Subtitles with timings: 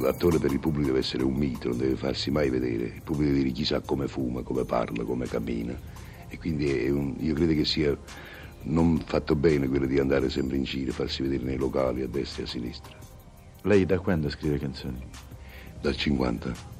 [0.00, 2.84] l'attore per il pubblico deve essere un mito, non deve farsi mai vedere.
[2.84, 5.76] Il pubblico deve dire chissà come fuma, come parla, come cammina.
[6.28, 7.96] E quindi un, io credo che sia
[8.62, 12.42] non fatto bene quello di andare sempre in giro, farsi vedere nei locali a destra
[12.42, 12.96] e a sinistra.
[13.62, 15.04] Lei da quando scrive canzoni?
[15.80, 16.77] Dal 50.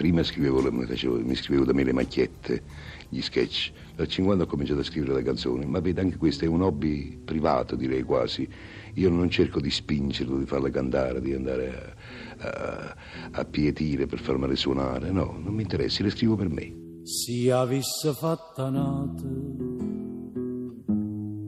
[0.00, 2.62] Prima scrivevo, mi, facevo, mi scrivevo da me le macchiette,
[3.10, 3.70] gli sketch.
[3.94, 7.18] Dal 50 ho cominciato a scrivere le canzoni, ma vede anche questo è un hobby
[7.22, 8.48] privato direi quasi.
[8.94, 11.94] Io non cerco di spingerlo, di farle cantare, di andare
[12.38, 12.96] a, a,
[13.32, 17.02] a pietire per farmele suonare, no, non mi interessa, le scrivo per me.
[17.02, 19.28] Si avesse fatta nata,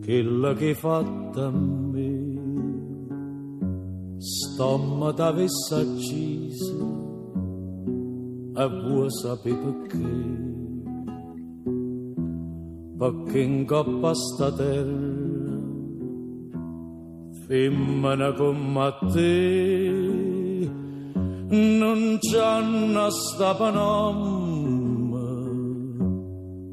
[0.04, 2.36] quella che hai fatta a me,
[4.18, 6.91] stomma t'avesse accisa,
[8.54, 10.50] e vuoi sapere perché?
[12.98, 15.60] Perché in coppa a sta terra,
[17.46, 20.70] femmina come te,
[21.48, 25.18] non c'hanno sta panomma,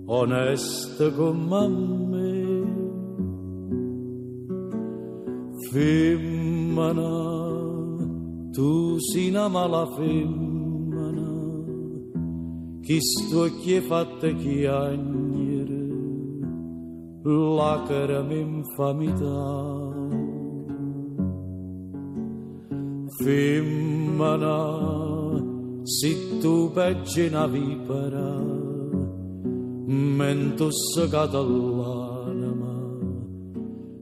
[0.05, 2.47] onesta come me.
[5.71, 7.11] Femmina,
[8.51, 10.48] tu sei una mala femmina,
[12.89, 15.87] chi sto chi è fatta chiagnere,
[17.21, 19.91] lacrime infamità.
[23.21, 24.57] Femmina,
[25.83, 28.41] se tu peggi una vipera,
[29.85, 30.69] mento
[31.11, 32.51] catalana,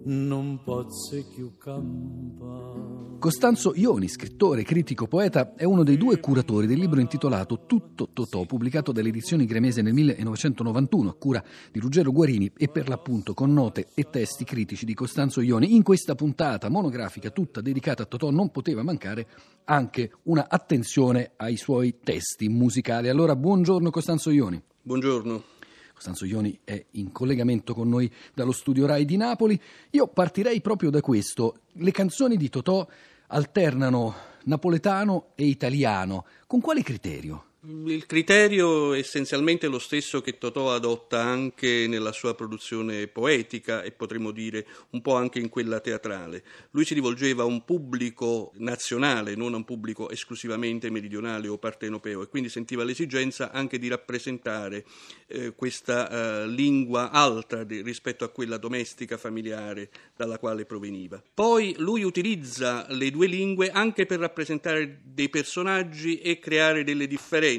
[0.06, 2.87] non posso più campare.
[3.20, 8.46] Costanzo Ioni, scrittore, critico, poeta, è uno dei due curatori del libro intitolato Tutto Totò,
[8.46, 13.52] pubblicato dalle edizioni Gremese nel 1991, a cura di Ruggero Guarini e per l'appunto con
[13.52, 15.76] note e testi critici di Costanzo Ioni.
[15.76, 19.28] In questa puntata monografica tutta dedicata a Totò non poteva mancare
[19.66, 23.10] anche una attenzione ai suoi testi musicali.
[23.10, 24.62] Allora, buongiorno Costanzo Ioni.
[24.84, 25.57] Buongiorno.
[25.98, 29.60] Costanzo Ioni è in collegamento con noi dallo studio RAI di Napoli.
[29.90, 31.62] Io partirei proprio da questo.
[31.72, 32.88] Le canzoni di Totò
[33.30, 34.14] alternano
[34.44, 36.26] napoletano e italiano.
[36.46, 37.46] Con quale criterio?
[37.70, 43.92] Il criterio è essenzialmente lo stesso che Totò adotta anche nella sua produzione poetica e
[43.92, 46.46] potremmo dire un po' anche in quella teatrale.
[46.72, 52.22] Lui si rivolgeva a un pubblico nazionale, non a un pubblico esclusivamente meridionale o partenopeo
[52.22, 54.86] e quindi sentiva l'esigenza anche di rappresentare
[55.28, 61.22] eh, questa eh, lingua altra di, rispetto a quella domestica familiare dalla quale proveniva.
[61.34, 67.56] Poi lui utilizza le due lingue anche per rappresentare dei personaggi e creare delle differenze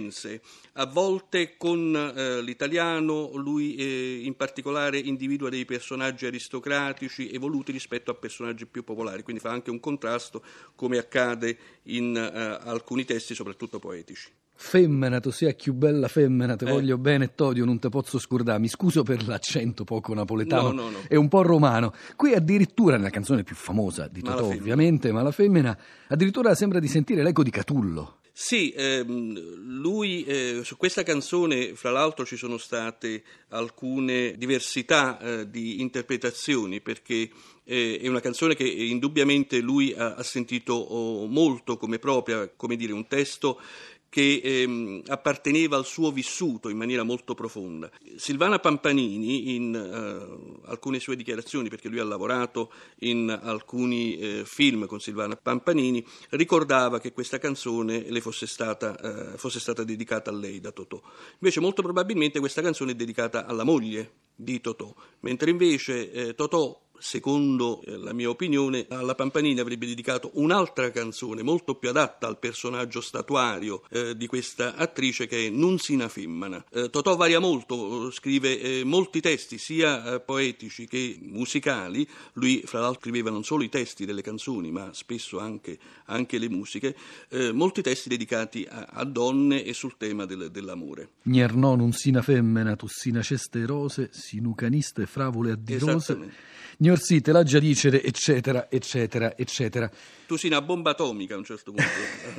[0.75, 8.11] a volte con eh, l'italiano lui eh, in particolare individua dei personaggi aristocratici evoluti rispetto
[8.11, 10.43] a personaggi più popolari, quindi fa anche un contrasto
[10.75, 14.31] come accade in eh, alcuni testi, soprattutto poetici.
[14.61, 16.73] Femmina, tu sia più bella femmina, te eh.
[16.73, 18.59] voglio bene, Todio, non te posso scordare.
[18.59, 20.99] Mi scuso per l'accento poco napoletano no, no, no.
[21.07, 21.95] e un po' romano.
[22.17, 25.79] Qui addirittura, nella canzone più famosa di Totò, ovviamente, ma la femmina,
[26.09, 28.17] addirittura sembra di sentire l'eco di Catullo.
[28.41, 29.35] Sì, ehm,
[29.81, 36.81] lui eh, su questa canzone, fra l'altro, ci sono state alcune diversità eh, di interpretazioni
[36.81, 37.29] perché
[37.65, 42.77] eh, è una canzone che indubbiamente lui ha, ha sentito oh, molto come propria, come
[42.77, 43.61] dire, un testo
[44.09, 47.91] che ehm, apparteneva al suo vissuto in maniera molto profonda.
[48.17, 54.87] Silvana Pampanini, in uh, alcune sue dichiarazioni, perché lui ha lavorato in alcuni eh, film
[54.87, 58.97] con Silvana Pampanini, ricordava che questa canzone le fosse stata,
[59.33, 61.01] uh, fosse stata dedicata a lei da Totò.
[61.39, 66.88] Invece molto probabilmente questa canzone è dedicata alla moglie di Totò, mentre invece eh, Totò
[66.99, 72.39] secondo eh, la mia opinione, alla Pampanini avrebbe dedicato un'altra canzone molto più adatta al
[72.39, 76.65] personaggio statuario eh, di questa attrice che è Nunzina Femmina.
[76.71, 82.81] Eh, Totò varia molto, scrive eh, molti testi sia eh, poetici che musicali, lui fra
[82.81, 86.95] l'altro scriveva non solo i testi delle canzoni ma spesso anche, anche le musiche,
[87.31, 91.11] eh, molti testi dedicati a, a, donne e sul tema del, dell'amore.
[91.23, 96.57] Gnernò Nunzina Femmina, tussina ceste rose, sinucaniste fravole a di rose.
[96.89, 99.91] Gnorsì, te la già dicere, eccetera, eccetera, eccetera.
[100.27, 101.91] Tu sei una bomba atomica a un certo punto,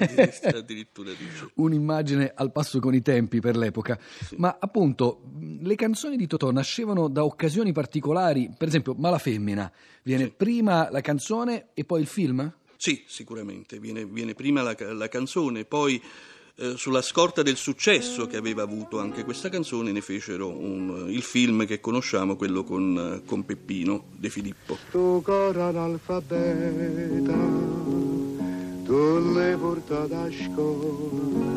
[0.57, 1.51] addirittura dice.
[1.55, 3.99] Un'immagine al passo con i tempi per l'epoca.
[4.25, 4.37] Sì.
[4.39, 5.21] Ma appunto,
[5.61, 10.33] le canzoni di Totò nascevano da occasioni particolari, per esempio Mala Femmina, viene sì.
[10.35, 12.51] prima la canzone e poi il film?
[12.75, 16.01] Sì, sicuramente, viene, viene prima la, la canzone, poi
[16.59, 21.21] eh, sulla scorta del successo che aveva avuto anche questa canzone ne fecero un, il
[21.21, 24.77] film che conosciamo, quello con, con Peppino De Filippo.
[24.91, 27.38] Tu cora analfabeta,
[28.83, 31.47] tu l'hai portato a scuola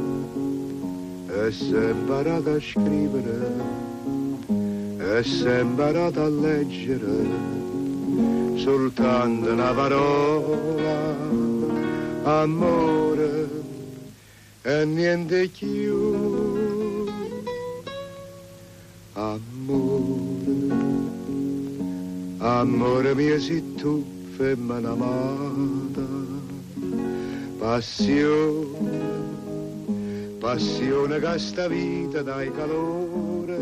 [1.47, 3.51] e sei imparato a scrivere
[4.99, 7.27] e sei imparato a leggere
[8.57, 11.17] soltanto una parola
[12.25, 13.42] amore
[14.63, 17.07] e niente più
[19.13, 20.43] amore
[22.39, 24.05] amore mio sei tu
[24.37, 26.01] femmina amata.
[27.59, 29.13] Passione
[30.43, 33.57] passione che sta vita dai calore.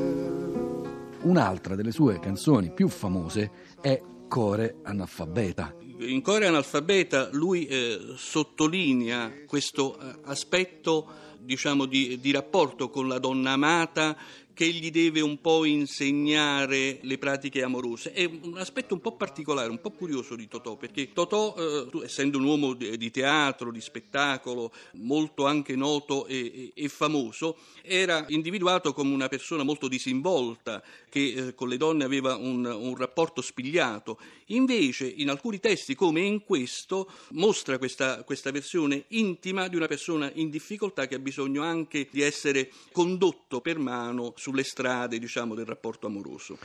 [1.22, 3.50] Un'altra delle sue canzoni più famose
[3.82, 5.79] è Core analfabeta.
[6.00, 11.06] In Core analfabeta lui eh, sottolinea questo eh, aspetto
[11.38, 14.16] diciamo, di, di rapporto con la donna amata
[14.60, 18.12] che gli deve un po' insegnare le pratiche amorose.
[18.12, 22.36] È un aspetto un po' particolare, un po' curioso di Totò, perché Totò, eh, essendo
[22.36, 28.92] un uomo di, teatro, di spettacolo, molto anche noto e, e, e, famoso, era individuato
[28.92, 34.18] come una persona molto disinvolta, che eh, con le donne aveva un, un rapporto spigliato.
[34.50, 40.30] Invece, in alcuni testi, come in questo, mostra questa, questa versione intima di una persona
[40.34, 45.64] in difficoltà che ha bisogno anche di essere condotto per mano sulle strade diciamo, del
[45.64, 46.58] rapporto amoroso.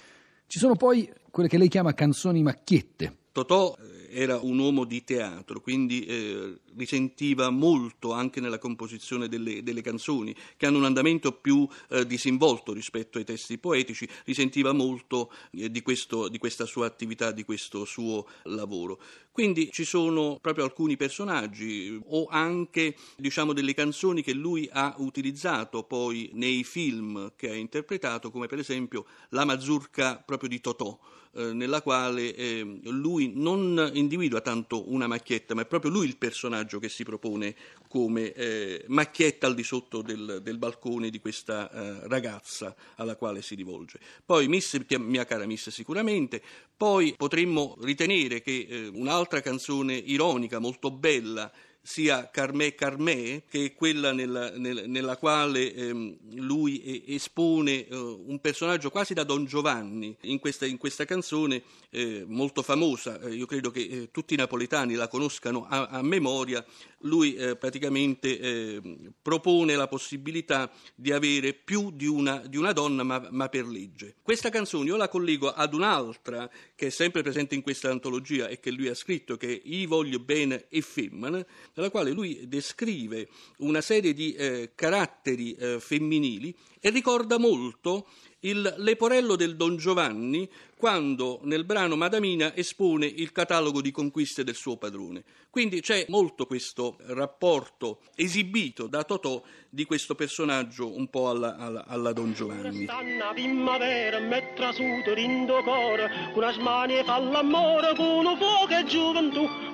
[0.47, 3.17] Ci sono poi quelle che lei chiama canzoni macchiette.
[3.31, 3.75] Totò
[4.15, 10.33] era un uomo di teatro, quindi eh, risentiva molto anche nella composizione delle, delle, canzoni,
[10.55, 15.81] che hanno un andamento più eh, disinvolto rispetto ai testi poetici, risentiva molto eh, di,
[15.81, 19.01] questo, di questa sua attività, di questo suo lavoro.
[19.31, 25.83] Quindi ci sono proprio alcuni personaggi o anche diciamo, delle canzoni che lui ha utilizzato
[25.83, 30.97] poi nei film che ha interpretato, come per esempio La mazurka proprio di Totò
[31.35, 36.17] eh, nella quale eh, lui non individua tanto una macchietta, ma è proprio lui il
[36.17, 37.55] personaggio che si propone
[37.89, 43.41] come eh, macchietta al di sotto del, del balcone di questa eh, ragazza alla quale
[43.41, 43.99] si rivolge.
[44.25, 46.41] Poi Miss, mia cara Miss sicuramente,
[46.75, 51.51] poi potremmo ritenere che eh, un'altra canzone ironica, molto bella,
[51.85, 58.39] sia Carmè Carmè, che è quella nella, nella, nella quale ehm, lui espone eh, un
[58.41, 61.61] personaggio quasi da Don Giovanni in questa, in questa canzone
[61.91, 66.01] eh, molto famosa, eh, io credo che eh, tutti i napoletani la conoscano a, a
[66.01, 66.65] memoria,
[67.05, 73.03] lui eh, praticamente ehm, propone la possibilità di avere più di una, di una donna
[73.03, 74.15] ma, ma, per legge.
[74.21, 78.59] Questa canzone io la collego ad un'altra che è sempre presente in questa antologia e
[78.59, 83.29] che lui ha scritto, che è I voglio bene e femmina, nella quale lui descrive
[83.57, 86.55] una serie di eh, caratteri eh, femminili
[86.85, 88.05] e ricorda molto
[88.41, 90.47] il leporello del Don Giovanni
[90.77, 95.23] quando nel brano Madamina espone il catalogo di conquiste del suo padrone.
[95.49, 99.41] Quindi c'è molto questo rapporto esibito da Totò
[99.75, 102.85] di questo personaggio un po' alla, alla, alla Don Giovanni.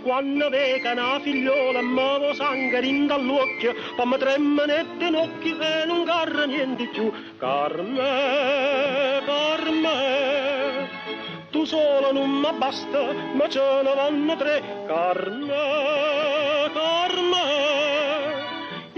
[0.01, 6.45] Quando vega una figliola, ma vo sangue rinda all'occhio, fammi tremane occhi e non carra
[6.45, 7.11] niente più.
[7.37, 10.89] Carme, Carme,
[11.51, 14.83] tu solo non mi basta, ma ce ne vanno tre.
[14.87, 16.20] Carme,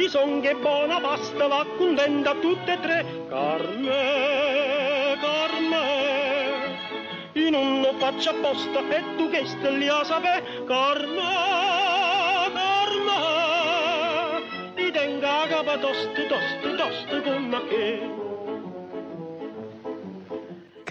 [0.04, 3.06] i son che buona pasta va contenta tutte e tre.
[3.30, 6.78] Carme, Carme,
[7.34, 10.66] io non lo faccio apposta e tu che stai a sapere.
[10.66, 11.22] Carme,
[12.54, 13.22] Carme,
[14.76, 18.33] i tenga capa tosto, tosto, tosto con me che.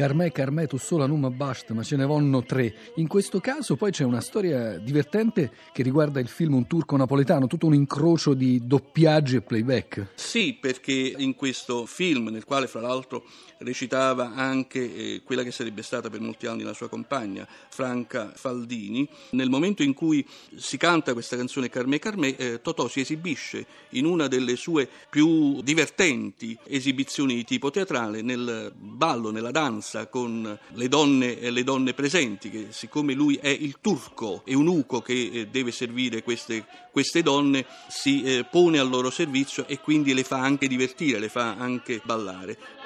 [0.02, 2.75] Carmè, Carmè, tu sola non basta, ma ce ne vanno tre.
[2.97, 7.47] In questo caso poi c'è una storia divertente che riguarda il film Un turco napoletano,
[7.47, 10.09] tutto un incrocio di doppiaggi e playback.
[10.16, 13.23] Sì, perché in questo film, nel quale fra l'altro
[13.59, 19.09] recitava anche eh, quella che sarebbe stata per molti anni la sua compagna, Franca Faldini,
[19.30, 24.06] nel momento in cui si canta questa canzone Carmè Carmè, eh, Totò si esibisce in
[24.06, 30.88] una delle sue più divertenti esibizioni di tipo teatrale, nel ballo, nella danza con le
[30.88, 36.22] donne, le donne presenti, che siccome lui è il turco eunuco che eh, deve servire
[36.22, 41.18] queste, queste donne, si eh, pone al loro servizio e quindi le fa anche divertire,
[41.18, 42.82] le fa anche ballare.